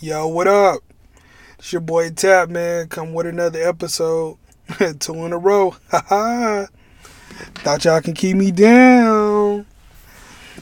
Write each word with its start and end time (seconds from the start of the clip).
Yo, 0.00 0.26
what 0.26 0.48
up? 0.48 0.82
It's 1.56 1.72
your 1.72 1.80
boy 1.80 2.10
Tap, 2.10 2.48
man. 2.48 2.88
Come 2.88 3.14
with 3.14 3.26
another 3.26 3.62
episode. 3.62 4.38
Two 4.98 5.24
in 5.24 5.32
a 5.32 5.38
row. 5.38 5.76
Haha. 5.88 6.66
Thought 7.54 7.84
y'all 7.84 8.00
can 8.00 8.12
keep 8.12 8.36
me 8.36 8.50
down. 8.50 9.64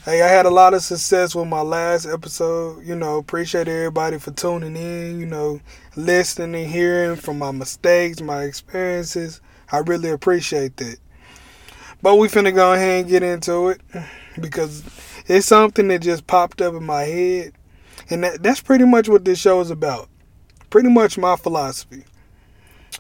Hey, 0.05 0.21
I 0.21 0.29
had 0.29 0.45
a 0.45 0.51
lot 0.51 0.75
of 0.75 0.83
success 0.83 1.35
with 1.35 1.49
my 1.49 1.63
last 1.63 2.07
episode. 2.07 2.85
You 2.87 2.95
know, 2.95 3.17
appreciate 3.17 3.69
everybody 3.69 4.19
for 4.19 4.33
tuning 4.33 4.77
in, 4.77 5.19
you 5.19 5.27
know, 5.27 5.61
listening 5.97 6.55
and 6.55 6.71
hearing 6.71 7.17
from 7.17 7.39
my 7.39 7.53
mistakes, 7.53 8.21
my 8.21 8.43
experiences. 8.43 9.41
I 9.73 9.79
really 9.79 10.11
appreciate 10.11 10.77
that. 10.77 10.99
But 12.03 12.17
we 12.17 12.29
finna 12.29 12.55
go 12.55 12.75
ahead 12.75 13.01
and 13.01 13.09
get 13.09 13.23
into 13.23 13.71
it 13.71 13.81
because 14.41 14.85
it's 15.27 15.47
something 15.47 15.89
that 15.89 16.03
just 16.03 16.27
popped 16.27 16.61
up 16.61 16.75
in 16.75 16.85
my 16.85 17.05
head. 17.05 17.55
And 18.11 18.25
that, 18.25 18.43
that's 18.43 18.61
pretty 18.61 18.85
much 18.85 19.09
what 19.09 19.25
this 19.25 19.39
show 19.39 19.61
is 19.61 19.71
about. 19.71 20.09
Pretty 20.71 20.89
much 20.89 21.19
my 21.19 21.37
philosophy. 21.37 22.05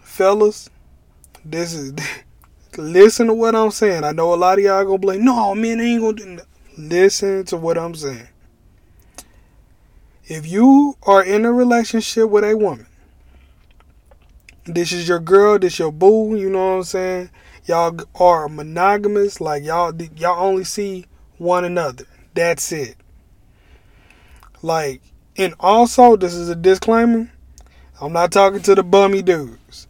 Fellas, 0.02 0.68
this 1.44 1.74
is 1.74 1.94
listen 2.76 3.26
to 3.28 3.34
what 3.34 3.54
I'm 3.54 3.70
saying. 3.70 4.04
I 4.04 4.12
know 4.12 4.32
a 4.32 4.36
lot 4.36 4.58
of 4.58 4.64
y'all 4.64 4.84
gonna 4.84 4.98
be 4.98 5.06
like, 5.06 5.20
no 5.20 5.54
man, 5.54 5.80
ain't 5.80 6.18
gonna. 6.18 6.42
Listen 6.78 7.44
to 7.46 7.56
what 7.58 7.76
I'm 7.76 7.94
saying. 7.94 8.28
If 10.24 10.46
you 10.46 10.96
are 11.02 11.22
in 11.22 11.44
a 11.44 11.52
relationship 11.52 12.30
with 12.30 12.44
a 12.44 12.56
woman, 12.56 12.86
this 14.64 14.92
is 14.92 15.06
your 15.06 15.18
girl, 15.18 15.58
this 15.58 15.78
your 15.78 15.92
boo, 15.92 16.36
you 16.36 16.48
know 16.48 16.68
what 16.68 16.76
I'm 16.76 16.84
saying? 16.84 17.30
Y'all 17.66 18.00
are 18.14 18.48
monogamous, 18.48 19.40
like 19.40 19.64
y'all 19.64 19.94
y'all 20.16 20.44
only 20.44 20.64
see 20.64 21.06
one 21.38 21.64
another. 21.64 22.06
That's 22.34 22.72
it. 22.72 22.96
Like, 24.62 25.02
and 25.36 25.54
also 25.60 26.16
this 26.16 26.34
is 26.34 26.48
a 26.48 26.54
disclaimer. 26.54 27.30
I'm 28.00 28.12
not 28.12 28.32
talking 28.32 28.62
to 28.62 28.74
the 28.74 28.82
bummy 28.82 29.22
dudes. 29.22 29.88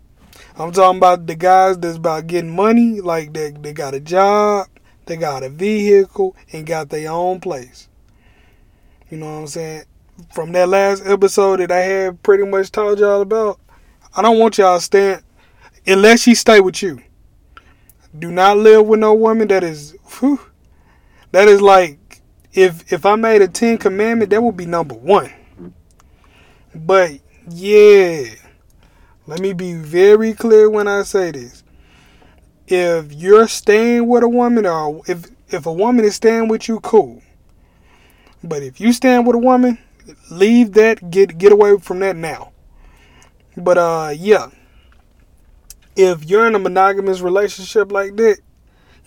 I'm 0.56 0.72
talking 0.72 0.98
about 0.98 1.26
the 1.26 1.34
guys 1.34 1.78
that's 1.78 1.96
about 1.96 2.26
getting 2.26 2.54
money, 2.54 3.00
like 3.00 3.32
they, 3.32 3.52
they 3.52 3.72
got 3.72 3.94
a 3.94 4.00
job, 4.00 4.68
they 5.06 5.16
got 5.16 5.42
a 5.42 5.48
vehicle, 5.48 6.36
and 6.52 6.66
got 6.66 6.90
their 6.90 7.10
own 7.10 7.40
place. 7.40 7.88
You 9.10 9.18
know 9.18 9.26
what 9.26 9.40
I'm 9.40 9.46
saying? 9.46 9.84
From 10.32 10.52
that 10.52 10.68
last 10.68 11.06
episode 11.06 11.60
that 11.60 11.70
I 11.70 11.80
had 11.80 12.22
pretty 12.22 12.44
much 12.44 12.70
told 12.70 12.98
y'all 12.98 13.22
about, 13.22 13.60
I 14.14 14.20
don't 14.20 14.38
want 14.38 14.58
y'all 14.58 14.78
staying 14.80 15.20
unless 15.86 16.20
she 16.20 16.34
stay 16.34 16.60
with 16.60 16.82
you. 16.82 17.00
Do 18.18 18.30
not 18.30 18.58
live 18.58 18.86
with 18.86 19.00
no 19.00 19.14
woman 19.14 19.48
that 19.48 19.64
is 19.64 19.96
whew, 20.18 20.38
that 21.30 21.48
is 21.48 21.62
like 21.62 21.98
if 22.52 22.92
if 22.92 23.06
I 23.06 23.16
made 23.16 23.42
a 23.42 23.48
ten 23.48 23.78
commandment, 23.78 24.30
that 24.30 24.42
would 24.42 24.56
be 24.56 24.66
number 24.66 24.94
one. 24.94 25.32
But 26.74 27.12
yeah, 27.50 28.24
let 29.26 29.40
me 29.40 29.52
be 29.52 29.74
very 29.74 30.34
clear 30.34 30.68
when 30.68 30.88
I 30.88 31.02
say 31.02 31.30
this. 31.30 31.62
If 32.66 33.12
you're 33.12 33.48
staying 33.48 34.06
with 34.08 34.22
a 34.22 34.28
woman 34.28 34.66
or 34.66 35.02
if 35.06 35.26
if 35.48 35.66
a 35.66 35.72
woman 35.72 36.04
is 36.04 36.14
staying 36.14 36.48
with 36.48 36.68
you, 36.68 36.80
cool. 36.80 37.22
But 38.42 38.62
if 38.62 38.80
you 38.80 38.92
stand 38.92 39.26
with 39.26 39.36
a 39.36 39.38
woman, 39.38 39.78
leave 40.30 40.72
that, 40.72 41.10
get 41.10 41.38
get 41.38 41.52
away 41.52 41.78
from 41.78 42.00
that 42.00 42.16
now. 42.16 42.52
But 43.56 43.78
uh 43.78 44.12
yeah. 44.16 44.48
If 45.94 46.24
you're 46.24 46.46
in 46.46 46.54
a 46.54 46.58
monogamous 46.58 47.20
relationship 47.20 47.92
like 47.92 48.16
that 48.16 48.38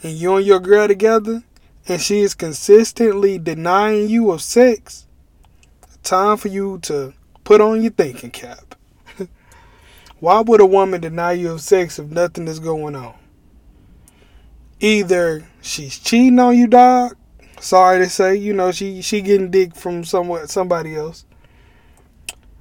and 0.04 0.14
you 0.14 0.36
and 0.36 0.46
your 0.46 0.60
girl 0.60 0.88
together 0.88 1.44
and 1.88 2.02
she 2.02 2.22
is 2.22 2.34
consistently 2.34 3.38
denying 3.38 4.10
you 4.10 4.32
of 4.32 4.42
sex, 4.42 5.06
time 6.04 6.38
for 6.38 6.48
you 6.48 6.80
to 6.84 7.14
put 7.44 7.62
on 7.62 7.82
your 7.82 7.92
thinking 7.92 8.32
cap. 8.32 8.76
Why 10.20 10.42
would 10.42 10.62
a 10.62 10.66
woman 10.66 11.02
deny 11.02 11.34
you 11.34 11.52
of 11.52 11.62
sex 11.62 12.00
if 12.00 12.08
nothing 12.08 12.48
is 12.48 12.60
going 12.60 12.96
on? 12.96 13.14
Either 14.80 15.48
she's 15.62 15.98
cheating 16.00 16.40
on 16.40 16.58
you, 16.58 16.68
dog. 16.68 17.16
Sorry 17.60 18.00
to 18.00 18.10
say, 18.10 18.36
you 18.36 18.54
know, 18.54 18.72
she 18.72 19.02
she 19.02 19.22
getting 19.22 19.50
dick 19.50 19.76
from 19.76 20.04
someone 20.04 20.48
somebody 20.48 20.96
else. 20.96 21.26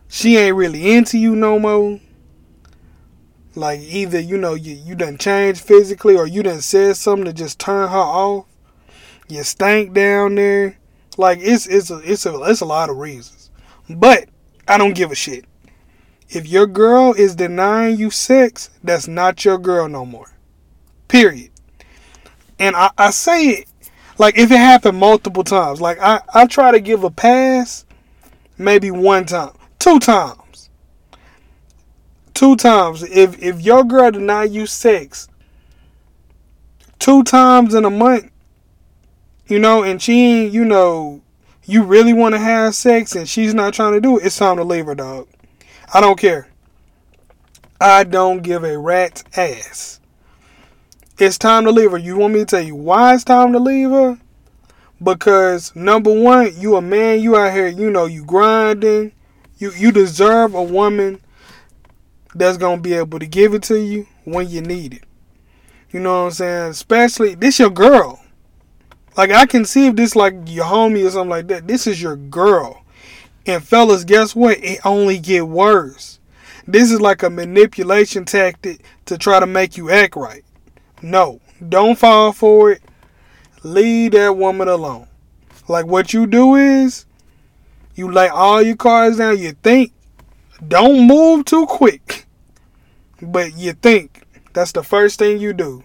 She 0.08 0.36
ain't 0.36 0.56
really 0.56 0.92
into 0.92 1.18
you 1.18 1.34
no 1.34 1.58
more. 1.58 1.98
Like 3.56 3.80
either, 3.80 4.20
you 4.20 4.38
know, 4.38 4.54
you, 4.54 4.74
you 4.74 4.94
done 4.94 5.18
changed 5.18 5.60
physically 5.60 6.16
or 6.16 6.26
you 6.26 6.42
done 6.42 6.60
said 6.60 6.96
something 6.96 7.24
to 7.24 7.32
just 7.32 7.58
turn 7.58 7.88
her 7.88 7.96
off. 7.96 8.46
You 9.28 9.42
stank 9.42 9.92
down 9.92 10.34
there. 10.34 10.78
Like 11.16 11.38
it's 11.40 11.66
it's 11.66 11.90
a 11.90 11.98
it's 11.98 12.26
a 12.26 12.34
it's 12.42 12.60
a 12.60 12.66
lot 12.66 12.90
of 12.90 12.96
reasons. 12.96 13.50
But 13.88 14.28
I 14.66 14.78
don't 14.78 14.94
give 14.94 15.10
a 15.10 15.14
shit. 15.14 15.44
If 16.28 16.46
your 16.48 16.66
girl 16.66 17.12
is 17.12 17.34
denying 17.34 17.98
you 17.98 18.10
sex, 18.10 18.70
that's 18.82 19.06
not 19.06 19.44
your 19.44 19.58
girl 19.58 19.88
no 19.88 20.04
more. 20.04 20.30
Period. 21.08 21.50
And 22.58 22.74
I, 22.74 22.90
I 22.96 23.10
say 23.10 23.46
it 23.46 23.68
like 24.18 24.38
if 24.38 24.50
it 24.50 24.58
happened 24.58 24.98
multiple 24.98 25.44
times. 25.44 25.80
Like 25.80 25.98
I, 26.00 26.20
I 26.32 26.46
try 26.46 26.72
to 26.72 26.80
give 26.80 27.04
a 27.04 27.10
pass 27.10 27.84
maybe 28.58 28.90
one 28.90 29.26
time. 29.26 29.52
Two 29.78 29.98
times. 29.98 30.70
Two 32.32 32.56
times. 32.56 33.02
If 33.02 33.40
if 33.42 33.60
your 33.60 33.84
girl 33.84 34.10
deny 34.10 34.44
you 34.44 34.66
sex 34.66 35.28
two 36.98 37.22
times 37.22 37.74
in 37.74 37.84
a 37.84 37.90
month, 37.90 38.30
you 39.46 39.58
know, 39.58 39.82
and 39.82 40.00
she 40.00 40.46
you 40.46 40.64
know, 40.64 41.22
you 41.64 41.82
really 41.82 42.12
want 42.12 42.34
to 42.34 42.38
have 42.38 42.74
sex 42.74 43.14
and 43.14 43.28
she's 43.28 43.54
not 43.54 43.74
trying 43.74 43.92
to 43.92 44.00
do 44.00 44.18
it, 44.18 44.26
it's 44.26 44.36
time 44.36 44.56
to 44.56 44.64
leave 44.64 44.86
her, 44.86 44.94
dog. 44.94 45.28
I 45.92 46.00
don't 46.00 46.18
care. 46.18 46.48
I 47.80 48.04
don't 48.04 48.42
give 48.42 48.64
a 48.64 48.78
rat's 48.78 49.24
ass. 49.36 50.00
It's 51.18 51.38
time 51.38 51.64
to 51.64 51.70
leave 51.70 51.92
her. 51.92 51.98
You 51.98 52.16
want 52.16 52.34
me 52.34 52.40
to 52.40 52.46
tell 52.46 52.62
you 52.62 52.74
why 52.74 53.14
it's 53.14 53.24
time 53.24 53.52
to 53.52 53.58
leave 53.58 53.90
her? 53.90 54.18
Because 55.02 55.74
number 55.76 56.12
one, 56.12 56.52
you 56.56 56.76
a 56.76 56.82
man, 56.82 57.20
you 57.20 57.36
out 57.36 57.52
here, 57.52 57.68
you 57.68 57.90
know, 57.90 58.06
you 58.06 58.24
grinding. 58.24 59.12
You 59.58 59.70
you 59.72 59.92
deserve 59.92 60.54
a 60.54 60.62
woman 60.62 61.20
that's 62.34 62.58
gonna 62.58 62.80
be 62.80 62.94
able 62.94 63.18
to 63.18 63.26
give 63.26 63.54
it 63.54 63.62
to 63.64 63.78
you 63.78 64.06
when 64.24 64.48
you 64.48 64.60
need 64.60 64.94
it. 64.94 65.04
You 65.92 66.00
know 66.00 66.22
what 66.22 66.26
I'm 66.26 66.30
saying? 66.32 66.70
Especially 66.70 67.34
this 67.34 67.58
your 67.60 67.70
girl. 67.70 68.23
Like 69.16 69.30
I 69.30 69.46
can 69.46 69.64
see 69.64 69.86
if 69.86 69.96
this 69.96 70.16
like 70.16 70.34
your 70.46 70.64
homie 70.64 71.06
or 71.06 71.10
something 71.10 71.30
like 71.30 71.48
that. 71.48 71.68
This 71.68 71.86
is 71.86 72.02
your 72.02 72.16
girl. 72.16 72.82
And 73.46 73.62
fellas, 73.62 74.04
guess 74.04 74.34
what? 74.34 74.58
It 74.58 74.80
only 74.84 75.18
get 75.18 75.46
worse. 75.46 76.18
This 76.66 76.90
is 76.90 77.00
like 77.00 77.22
a 77.22 77.30
manipulation 77.30 78.24
tactic 78.24 78.82
to 79.04 79.18
try 79.18 79.38
to 79.38 79.46
make 79.46 79.76
you 79.76 79.90
act 79.90 80.16
right. 80.16 80.44
No, 81.02 81.40
don't 81.68 81.98
fall 81.98 82.32
for 82.32 82.72
it. 82.72 82.82
Leave 83.62 84.12
that 84.12 84.36
woman 84.36 84.68
alone. 84.68 85.06
Like 85.68 85.86
what 85.86 86.12
you 86.12 86.26
do 86.26 86.56
is 86.56 87.06
you 87.94 88.10
lay 88.10 88.28
all 88.28 88.62
your 88.62 88.76
cards 88.76 89.18
down, 89.18 89.38
you 89.38 89.52
think. 89.62 89.92
Don't 90.66 91.06
move 91.06 91.44
too 91.44 91.66
quick. 91.66 92.26
But 93.20 93.56
you 93.56 93.74
think. 93.74 94.26
That's 94.52 94.72
the 94.72 94.82
first 94.82 95.18
thing 95.18 95.38
you 95.38 95.52
do. 95.52 95.84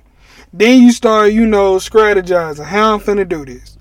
Then 0.51 0.81
you 0.81 0.91
start, 0.91 1.31
you 1.31 1.45
know, 1.45 1.75
strategizing 1.75 2.65
how 2.65 2.93
I'm 2.93 2.99
finna 2.99 3.27
do 3.27 3.45
this. 3.45 3.77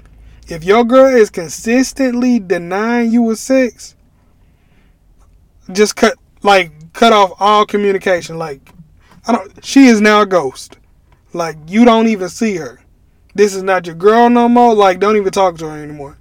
If 0.49 0.65
your 0.65 0.85
girl 0.85 1.15
is 1.15 1.31
consistently 1.31 2.39
denying 2.39 3.11
you 3.11 3.31
a 3.31 3.37
sex, 3.37 3.95
just 5.73 5.97
cut 5.97 6.15
like 6.43 6.93
cut 6.93 7.13
off 7.13 7.33
all 7.39 7.67
communication. 7.67 8.39
Like 8.39 8.73
I 9.27 9.33
don't 9.33 9.65
she 9.65 9.87
is 9.87 10.01
now 10.01 10.23
a 10.23 10.27
ghost. 10.27 10.79
Like 11.33 11.57
you 11.67 11.85
don't 11.85 12.09
even 12.09 12.29
see 12.29 12.57
her. 12.57 12.81
This 13.35 13.55
is 13.55 13.63
not 13.63 13.87
your 13.87 13.95
girl 13.95 14.31
no 14.31 14.49
more. 14.49 14.75
Like 14.75 15.01
don't 15.01 15.17
even 15.17 15.33
talk 15.33 15.59
to 15.59 15.69
her 15.69 15.83
anymore. 15.83 16.17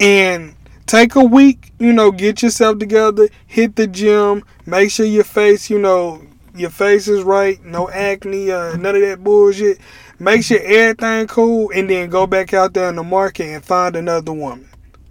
And 0.00 0.54
take 0.86 1.14
a 1.16 1.24
week, 1.24 1.72
you 1.78 1.92
know, 1.92 2.10
get 2.10 2.42
yourself 2.42 2.78
together, 2.78 3.28
hit 3.46 3.76
the 3.76 3.86
gym, 3.86 4.44
make 4.64 4.90
sure 4.90 5.06
your 5.06 5.24
face, 5.24 5.70
you 5.70 5.78
know, 5.78 6.22
your 6.58 6.70
face 6.70 7.08
is 7.08 7.22
right, 7.22 7.62
no 7.64 7.88
acne, 7.90 8.50
uh, 8.50 8.76
none 8.76 8.96
of 8.96 9.02
that 9.02 9.22
bullshit. 9.22 9.78
Make 10.18 10.42
sure 10.42 10.60
everything 10.60 11.26
cool, 11.28 11.70
and 11.74 11.88
then 11.88 12.10
go 12.10 12.26
back 12.26 12.52
out 12.52 12.74
there 12.74 12.88
in 12.88 12.96
the 12.96 13.04
market 13.04 13.44
and 13.44 13.64
find 13.64 13.94
another 13.94 14.32
woman. 14.32 14.68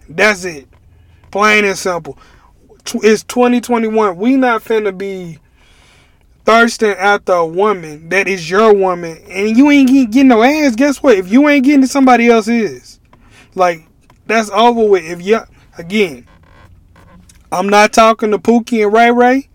That's 0.10 0.44
it. 0.44 0.68
Plain 1.32 1.66
and 1.66 1.78
simple. 1.78 2.18
It's 2.96 3.24
2021. 3.24 4.18
We 4.18 4.38
not 4.38 4.64
finna 4.64 4.98
be 4.98 5.40
thirsting 6.46 6.92
after 6.92 7.34
a 7.34 7.46
woman 7.46 8.10
that 8.10 8.28
is 8.28 8.50
your 8.50 8.74
woman, 8.74 9.18
and 9.30 9.58
you 9.58 9.70
ain't 9.70 10.12
getting 10.12 10.30
no 10.30 10.44
ass. 10.44 10.76
Guess 10.76 11.04
what? 11.04 11.18
If 11.18 11.32
you 11.32 11.48
ain't 11.48 11.66
getting 11.66 11.84
it, 11.84 11.90
somebody 11.90 12.28
else 12.30 12.48
is. 12.48 13.00
Like 13.56 13.86
that's 14.26 14.50
over 14.52 14.86
with. 14.86 15.04
If 15.04 15.22
you 15.22 15.40
again, 15.78 16.26
I'm 17.52 17.70
not 17.70 17.94
talking 17.94 18.32
to 18.32 18.40
Pookie 18.40 18.84
and 18.84 18.94
Ray 18.94 19.12
Ray 19.12 19.50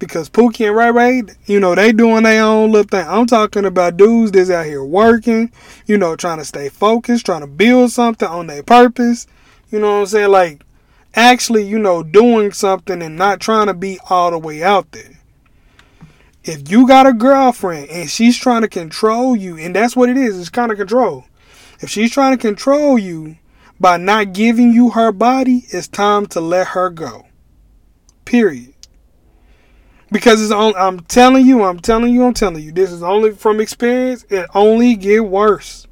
because 0.00 0.28
Pookie 0.28 0.66
and 0.66 0.76
Ray 0.76 0.90
Ray, 0.90 1.22
you 1.46 1.60
know, 1.60 1.76
they 1.76 1.92
doing 1.92 2.24
their 2.24 2.42
own 2.42 2.72
little 2.72 2.88
thing. 2.88 3.06
I'm 3.06 3.26
talking 3.26 3.66
about 3.66 3.96
dudes 3.96 4.32
that's 4.32 4.50
out 4.50 4.66
here 4.66 4.82
working, 4.82 5.52
you 5.86 5.96
know, 5.98 6.16
trying 6.16 6.38
to 6.38 6.44
stay 6.44 6.68
focused, 6.70 7.26
trying 7.26 7.42
to 7.42 7.46
build 7.46 7.92
something 7.92 8.26
on 8.26 8.48
their 8.48 8.64
purpose. 8.64 9.28
You 9.70 9.78
know 9.78 9.92
what 9.92 10.00
I'm 10.00 10.06
saying? 10.06 10.30
Like, 10.30 10.64
actually, 11.14 11.64
you 11.64 11.78
know, 11.78 12.02
doing 12.02 12.50
something 12.50 13.00
and 13.02 13.16
not 13.16 13.40
trying 13.40 13.68
to 13.68 13.74
be 13.74 14.00
all 14.08 14.32
the 14.32 14.38
way 14.38 14.64
out 14.64 14.90
there. 14.90 15.20
If 16.42 16.70
you 16.70 16.88
got 16.88 17.06
a 17.06 17.12
girlfriend 17.12 17.90
and 17.90 18.10
she's 18.10 18.38
trying 18.38 18.62
to 18.62 18.68
control 18.68 19.36
you, 19.36 19.58
and 19.58 19.76
that's 19.76 19.94
what 19.94 20.08
it 20.08 20.16
is, 20.16 20.40
it's 20.40 20.48
kind 20.48 20.72
of 20.72 20.78
control. 20.78 21.26
If 21.80 21.90
she's 21.90 22.10
trying 22.10 22.36
to 22.36 22.40
control 22.40 22.98
you 22.98 23.36
by 23.78 23.98
not 23.98 24.32
giving 24.32 24.72
you 24.72 24.90
her 24.90 25.12
body, 25.12 25.66
it's 25.68 25.88
time 25.88 26.26
to 26.28 26.40
let 26.40 26.68
her 26.68 26.88
go. 26.88 27.26
Period. 28.24 28.69
Because 30.12 30.42
it's 30.42 30.52
on 30.52 30.74
I'm 30.76 31.00
telling 31.00 31.46
you, 31.46 31.62
I'm 31.62 31.78
telling 31.78 32.12
you, 32.12 32.24
I'm 32.24 32.34
telling 32.34 32.62
you, 32.62 32.72
this 32.72 32.90
is 32.90 33.02
only 33.02 33.32
from 33.32 33.60
experience, 33.60 34.24
it 34.28 34.48
only 34.54 34.96
get 34.96 35.24
worse. 35.24 35.86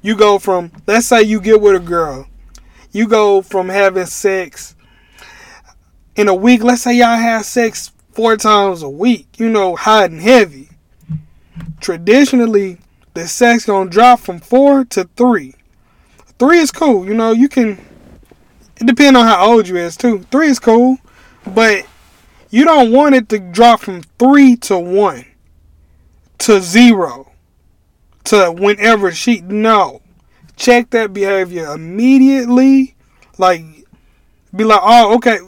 You 0.00 0.16
go 0.16 0.38
from 0.38 0.70
let's 0.86 1.06
say 1.06 1.22
you 1.22 1.40
get 1.40 1.60
with 1.60 1.76
a 1.76 1.80
girl. 1.80 2.28
You 2.92 3.08
go 3.08 3.42
from 3.42 3.68
having 3.68 4.06
sex 4.06 4.74
in 6.14 6.28
a 6.28 6.34
week, 6.34 6.62
let's 6.62 6.82
say 6.82 6.96
y'all 6.96 7.16
have 7.16 7.44
sex 7.44 7.90
four 8.12 8.36
times 8.36 8.82
a 8.82 8.88
week, 8.88 9.38
you 9.38 9.48
know, 9.48 9.74
hot 9.76 10.10
and 10.10 10.20
heavy. 10.20 10.68
Traditionally, 11.80 12.78
the 13.14 13.26
sex 13.26 13.64
gonna 13.64 13.90
drop 13.90 14.20
from 14.20 14.38
four 14.40 14.84
to 14.86 15.04
three. 15.16 15.54
Three 16.38 16.58
is 16.58 16.70
cool, 16.70 17.06
you 17.06 17.14
know, 17.14 17.32
you 17.32 17.48
can 17.48 17.78
it 18.80 18.86
depends 18.86 19.16
on 19.16 19.26
how 19.26 19.46
old 19.46 19.68
you 19.68 19.76
is 19.76 19.96
too. 19.96 20.20
Three 20.30 20.48
is 20.48 20.58
cool, 20.58 20.98
but 21.54 21.86
you 22.52 22.66
don't 22.66 22.92
want 22.92 23.14
it 23.14 23.30
to 23.30 23.38
drop 23.38 23.80
from 23.80 24.02
three 24.18 24.56
to 24.56 24.78
one 24.78 25.24
to 26.38 26.60
zero 26.60 27.32
to 28.24 28.52
whenever 28.52 29.10
she 29.10 29.40
no. 29.40 30.02
Check 30.54 30.90
that 30.90 31.14
behavior 31.14 31.72
immediately. 31.72 32.94
Like 33.38 33.64
be 34.54 34.64
like, 34.64 34.80
oh 34.82 35.16
okay, 35.16 35.38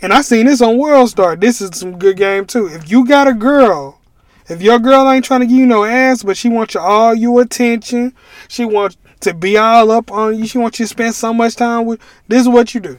and 0.00 0.12
I 0.12 0.22
seen 0.22 0.46
this 0.46 0.62
on 0.62 0.78
World 0.78 1.10
Star. 1.10 1.36
This 1.36 1.60
is 1.60 1.78
some 1.78 1.98
good 1.98 2.16
game 2.16 2.46
too. 2.46 2.66
If 2.66 2.90
you 2.90 3.06
got 3.06 3.28
a 3.28 3.34
girl, 3.34 4.00
if 4.48 4.62
your 4.62 4.78
girl 4.78 5.10
ain't 5.10 5.26
trying 5.26 5.40
to 5.40 5.46
give 5.46 5.58
you 5.58 5.66
no 5.66 5.84
ass, 5.84 6.22
but 6.22 6.38
she 6.38 6.48
wants 6.48 6.74
you 6.74 6.80
all 6.80 7.14
your 7.14 7.42
attention, 7.42 8.14
she 8.48 8.64
wants 8.64 8.96
to 9.20 9.34
be 9.34 9.58
all 9.58 9.90
up 9.90 10.10
on 10.10 10.38
you, 10.38 10.46
she 10.46 10.56
wants 10.56 10.80
you 10.80 10.86
to 10.86 10.90
spend 10.90 11.14
so 11.14 11.34
much 11.34 11.56
time 11.56 11.84
with. 11.84 12.00
This 12.26 12.40
is 12.40 12.48
what 12.48 12.74
you 12.74 12.80
do. 12.80 12.98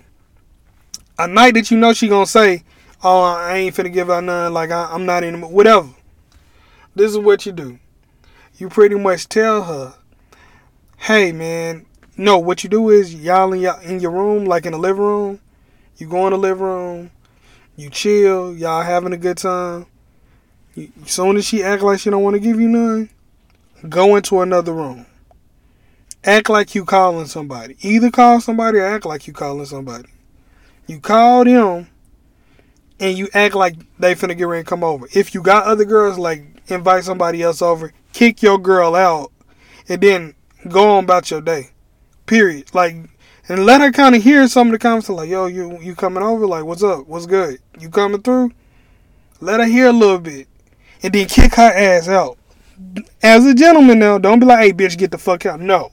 A 1.17 1.27
night 1.27 1.55
that 1.55 1.71
you 1.71 1.77
know 1.77 1.93
she 1.93 2.07
gonna 2.07 2.27
say, 2.27 2.63
"Oh, 3.03 3.21
I 3.21 3.57
ain't 3.57 3.75
finna 3.75 3.91
give 3.91 4.07
her 4.07 4.21
none. 4.21 4.53
Like 4.53 4.71
I, 4.71 4.89
I'm 4.91 5.05
not 5.05 5.23
in 5.23 5.41
whatever." 5.41 5.89
This 6.95 7.11
is 7.11 7.17
what 7.17 7.45
you 7.45 7.51
do. 7.51 7.79
You 8.57 8.69
pretty 8.69 8.95
much 8.95 9.27
tell 9.27 9.63
her, 9.63 9.95
"Hey, 10.97 11.31
man." 11.31 11.85
No, 12.17 12.37
what 12.37 12.63
you 12.63 12.69
do 12.69 12.91
is 12.91 13.13
y'all 13.13 13.51
in 13.51 13.59
your 13.59 13.81
in 13.81 13.99
your 13.99 14.11
room, 14.11 14.45
like 14.45 14.65
in 14.65 14.71
the 14.71 14.77
living 14.77 15.03
room 15.03 15.39
you 15.97 16.07
go 16.07 16.27
in 16.27 16.31
the 16.31 16.37
living 16.37 16.63
room, 16.63 17.11
you 17.77 17.89
chill, 17.89 18.53
y'all 18.53 18.81
having 18.81 19.13
a 19.13 19.17
good 19.17 19.37
time. 19.37 19.85
You, 20.73 20.91
soon 21.05 21.37
as 21.37 21.45
she 21.45 21.63
act 21.63 21.83
like 21.83 21.99
she 21.99 22.09
don't 22.09 22.23
want 22.23 22.33
to 22.33 22.39
give 22.39 22.59
you 22.59 22.67
none, 22.67 23.09
go 23.87 24.15
into 24.15 24.41
another 24.41 24.73
room. 24.73 25.05
Act 26.23 26.49
like 26.49 26.75
you 26.75 26.83
calling 26.83 27.27
somebody. 27.27 27.77
Either 27.81 28.11
call 28.11 28.41
somebody 28.41 28.79
or 28.79 28.85
act 28.85 29.05
like 29.05 29.27
you 29.27 29.33
calling 29.33 29.65
somebody. 29.65 30.09
You 30.87 30.99
call 30.99 31.45
them 31.45 31.87
and 32.99 33.17
you 33.17 33.27
act 33.33 33.55
like 33.55 33.75
they 33.99 34.15
finna 34.15 34.37
get 34.37 34.47
ready 34.47 34.63
to 34.63 34.69
come 34.69 34.83
over. 34.83 35.07
If 35.13 35.33
you 35.33 35.41
got 35.41 35.65
other 35.65 35.85
girls, 35.85 36.17
like 36.17 36.43
invite 36.67 37.03
somebody 37.03 37.41
else 37.41 37.61
over, 37.61 37.93
kick 38.13 38.41
your 38.41 38.57
girl 38.57 38.95
out, 38.95 39.31
and 39.87 40.01
then 40.01 40.35
go 40.67 40.97
on 40.97 41.03
about 41.03 41.29
your 41.31 41.41
day. 41.41 41.69
Period. 42.25 42.73
Like 42.73 42.95
and 43.47 43.65
let 43.65 43.81
her 43.81 43.91
kind 43.91 44.15
of 44.15 44.23
hear 44.23 44.47
some 44.47 44.67
of 44.67 44.71
the 44.71 44.79
comments 44.79 45.07
like, 45.09 45.29
"Yo, 45.29 45.45
you 45.45 45.79
you 45.79 45.95
coming 45.95 46.23
over? 46.23 46.47
Like, 46.47 46.65
what's 46.65 46.83
up? 46.83 47.07
What's 47.07 47.25
good? 47.27 47.59
You 47.79 47.89
coming 47.89 48.21
through?" 48.21 48.51
Let 49.39 49.59
her 49.59 49.67
hear 49.67 49.87
a 49.87 49.93
little 49.93 50.17
bit, 50.17 50.47
and 51.03 51.13
then 51.13 51.27
kick 51.27 51.55
her 51.55 51.71
ass 51.71 52.07
out. 52.07 52.37
As 53.21 53.45
a 53.45 53.53
gentleman, 53.53 53.99
now, 53.99 54.17
don't 54.17 54.39
be 54.39 54.45
like, 54.45 54.59
"Hey, 54.59 54.73
bitch, 54.73 54.97
get 54.97 55.11
the 55.11 55.17
fuck 55.17 55.45
out." 55.45 55.59
No, 55.59 55.91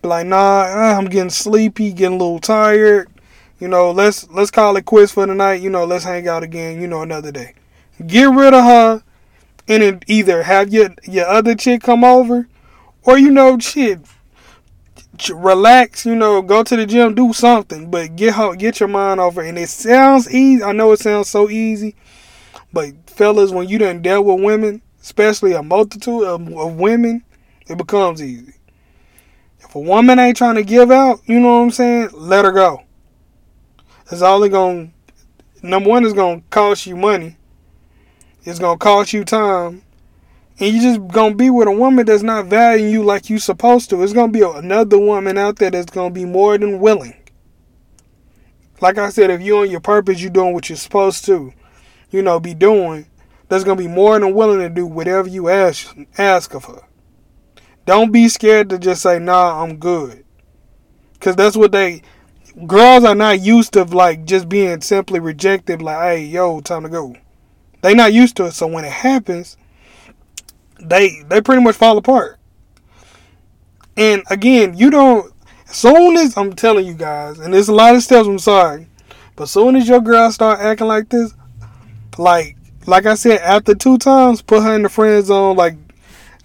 be 0.00 0.08
like, 0.08 0.26
"Nah, 0.26 0.62
I'm 0.96 1.06
getting 1.06 1.30
sleepy, 1.30 1.92
getting 1.92 2.18
a 2.18 2.18
little 2.18 2.38
tired. 2.38 3.08
You 3.62 3.68
know, 3.68 3.92
let's 3.92 4.28
let's 4.30 4.50
call 4.50 4.76
it 4.76 4.86
quits 4.86 5.12
for 5.12 5.24
tonight. 5.24 5.62
You 5.62 5.70
know, 5.70 5.84
let's 5.84 6.02
hang 6.02 6.26
out 6.26 6.42
again. 6.42 6.80
You 6.80 6.88
know, 6.88 7.02
another 7.02 7.30
day. 7.30 7.54
Get 8.04 8.28
rid 8.28 8.52
of 8.54 8.64
her, 8.64 9.04
and 9.68 10.04
either 10.08 10.42
have 10.42 10.72
your 10.72 10.92
your 11.04 11.28
other 11.28 11.54
chick 11.54 11.80
come 11.80 12.02
over, 12.02 12.48
or 13.04 13.18
you 13.20 13.30
know, 13.30 13.60
shit, 13.60 14.00
relax, 15.32 16.04
you 16.04 16.16
know, 16.16 16.42
go 16.42 16.64
to 16.64 16.74
the 16.74 16.84
gym, 16.84 17.14
do 17.14 17.32
something, 17.32 17.88
but 17.88 18.16
get 18.16 18.34
her, 18.34 18.56
get 18.56 18.80
your 18.80 18.88
mind 18.88 19.20
off 19.20 19.38
it. 19.38 19.46
And 19.46 19.56
it 19.56 19.68
sounds 19.68 20.28
easy. 20.34 20.64
I 20.64 20.72
know 20.72 20.90
it 20.90 20.98
sounds 20.98 21.28
so 21.28 21.48
easy, 21.48 21.94
but 22.72 22.88
fellas, 23.08 23.52
when 23.52 23.68
you 23.68 23.78
done 23.78 24.02
dealt 24.02 24.26
with 24.26 24.42
women, 24.42 24.82
especially 25.00 25.52
a 25.52 25.62
multitude 25.62 26.24
of, 26.24 26.52
of 26.52 26.80
women, 26.80 27.22
it 27.68 27.78
becomes 27.78 28.20
easy. 28.20 28.54
If 29.60 29.72
a 29.76 29.78
woman 29.78 30.18
ain't 30.18 30.36
trying 30.36 30.56
to 30.56 30.64
give 30.64 30.90
out, 30.90 31.20
you 31.26 31.38
know 31.38 31.58
what 31.58 31.64
I'm 31.66 31.70
saying? 31.70 32.08
Let 32.14 32.44
her 32.44 32.50
go. 32.50 32.82
It's 34.10 34.22
only 34.22 34.48
gonna 34.48 34.90
number 35.62 35.88
one 35.88 36.04
is 36.04 36.12
gonna 36.12 36.42
cost 36.50 36.86
you 36.86 36.96
money. 36.96 37.36
It's 38.44 38.58
gonna 38.58 38.78
cost 38.78 39.12
you 39.12 39.24
time 39.24 39.82
and 40.58 40.72
you 40.72 40.80
just 40.80 41.08
gonna 41.08 41.34
be 41.34 41.50
with 41.50 41.68
a 41.68 41.72
woman 41.72 42.06
that's 42.06 42.22
not 42.22 42.46
valuing 42.46 42.92
you 42.92 43.02
like 43.02 43.30
you 43.30 43.38
supposed 43.38 43.90
to. 43.90 44.02
It's 44.02 44.12
gonna 44.12 44.32
be 44.32 44.42
another 44.42 44.98
woman 44.98 45.38
out 45.38 45.56
there 45.56 45.70
that's 45.70 45.90
gonna 45.90 46.14
be 46.14 46.24
more 46.24 46.58
than 46.58 46.78
willing. 46.78 47.16
Like 48.80 48.98
I 48.98 49.10
said, 49.10 49.30
if 49.30 49.40
you're 49.40 49.62
on 49.62 49.70
your 49.70 49.80
purpose, 49.80 50.20
you're 50.20 50.30
doing 50.30 50.54
what 50.54 50.68
you're 50.68 50.76
supposed 50.76 51.24
to, 51.26 51.52
you 52.10 52.22
know, 52.22 52.38
be 52.38 52.54
doing. 52.54 53.06
That's 53.48 53.64
gonna 53.64 53.76
be 53.76 53.88
more 53.88 54.18
than 54.18 54.34
willing 54.34 54.60
to 54.60 54.68
do 54.68 54.86
whatever 54.86 55.28
you 55.28 55.48
ask 55.48 55.96
ask 56.18 56.54
of 56.54 56.64
her. 56.66 56.82
Don't 57.84 58.12
be 58.12 58.28
scared 58.28 58.70
to 58.70 58.78
just 58.78 59.02
say, 59.02 59.18
"Nah, 59.18 59.62
I'm 59.62 59.76
good," 59.76 60.24
because 61.14 61.34
that's 61.36 61.56
what 61.56 61.72
they. 61.72 62.02
Girls 62.66 63.04
are 63.04 63.14
not 63.14 63.40
used 63.40 63.72
to 63.72 63.84
like 63.84 64.24
just 64.24 64.48
being 64.48 64.80
simply 64.80 65.20
rejected. 65.20 65.80
Like, 65.80 66.02
"Hey, 66.02 66.24
yo, 66.24 66.60
time 66.60 66.82
to 66.82 66.88
go." 66.88 67.14
They 67.80 67.94
not 67.94 68.12
used 68.12 68.36
to 68.36 68.46
it. 68.46 68.52
So 68.52 68.66
when 68.66 68.84
it 68.84 68.92
happens, 68.92 69.56
they 70.80 71.22
they 71.28 71.40
pretty 71.40 71.62
much 71.62 71.76
fall 71.76 71.96
apart. 71.98 72.38
And 73.96 74.22
again, 74.30 74.76
you 74.76 74.90
don't. 74.90 75.32
Soon 75.66 76.16
as 76.16 76.36
I'm 76.36 76.52
telling 76.52 76.86
you 76.86 76.94
guys, 76.94 77.38
and 77.38 77.54
there's 77.54 77.68
a 77.68 77.74
lot 77.74 77.94
of 77.94 78.02
steps. 78.02 78.28
I'm 78.28 78.38
sorry, 78.38 78.86
but 79.36 79.46
soon 79.46 79.76
as 79.76 79.88
your 79.88 80.00
girl 80.00 80.30
start 80.30 80.60
acting 80.60 80.88
like 80.88 81.08
this, 81.08 81.34
like 82.18 82.56
like 82.86 83.06
I 83.06 83.14
said, 83.14 83.40
after 83.40 83.74
two 83.74 83.98
times, 83.98 84.42
put 84.42 84.62
her 84.62 84.74
in 84.74 84.82
the 84.82 84.88
friend 84.88 85.24
zone. 85.24 85.56
Like 85.56 85.76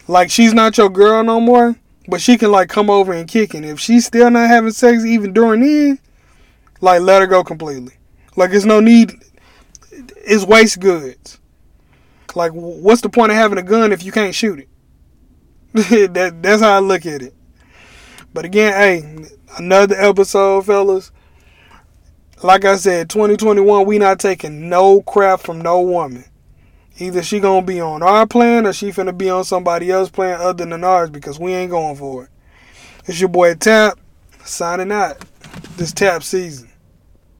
like 0.08 0.32
she's 0.32 0.54
not 0.54 0.78
your 0.78 0.90
girl 0.90 1.24
no 1.24 1.40
more, 1.40 1.76
but 2.08 2.22
she 2.22 2.38
can 2.38 2.52
like 2.52 2.70
come 2.70 2.90
over 2.90 3.14
and 3.14 3.28
kick 3.28 3.54
it. 3.54 3.64
If 3.64 3.80
she's 3.80 4.06
still 4.06 4.30
not 4.30 4.50
having 4.50 4.72
sex 4.72 5.06
even 5.06 5.34
during 5.34 5.62
then, 5.62 6.00
like 6.82 7.02
let 7.02 7.22
her 7.22 7.28
go 7.28 7.44
completely. 7.44 7.94
Like 8.36 8.52
it's 8.52 8.66
no 8.66 8.80
need. 8.80 9.14
It's 9.92 10.46
waste 10.46 10.80
goods. 10.80 11.40
Like, 12.36 12.52
what's 12.52 13.02
the 13.02 13.10
point 13.10 13.32
of 13.32 13.38
having 13.38 13.58
a 13.58 13.64
gun 13.64 13.92
if 13.92 14.04
you 14.04 14.12
can't 14.12 14.36
shoot 14.36 14.60
it? 14.60 14.70
that 16.14 16.42
that's 16.42 16.62
how 16.62 16.76
I 16.76 16.80
look 16.80 17.06
at 17.06 17.22
it. 17.22 17.34
But 18.34 18.46
again, 18.46 18.74
hey, 18.74 19.28
another 19.58 19.96
episode, 19.96 20.66
fellas. 20.66 21.12
Like 22.44 22.66
I 22.66 22.76
said, 22.76 23.10
2021, 23.10 23.88
we 23.88 23.98
not 23.98 24.20
taking 24.20 24.70
no 24.70 25.02
crap 25.02 25.40
from 25.40 25.60
no 25.60 25.82
woman. 25.82 26.26
Either 27.00 27.22
she 27.22 27.40
gonna 27.40 27.66
be 27.66 27.80
on 27.80 28.02
our 28.02 28.26
plan 28.26 28.66
or 28.66 28.74
she 28.74 28.90
finna 28.90 29.16
be 29.16 29.30
on 29.30 29.44
somebody 29.44 29.92
else's 29.92 30.12
plan 30.12 30.40
other 30.42 30.66
than 30.66 30.84
ours 30.84 31.10
because 31.10 31.40
we 31.40 31.54
ain't 31.54 31.72
going 31.72 31.96
for 31.96 32.24
it. 32.24 32.30
It's 33.06 33.20
your 33.20 33.30
boy 33.30 33.54
Tap, 33.56 34.00
signing 34.44 34.92
out. 34.92 35.24
This 35.78 35.94
Tap 35.94 36.24
season. 36.24 36.70